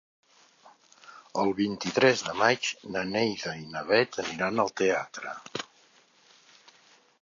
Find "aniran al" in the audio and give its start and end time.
4.27-4.77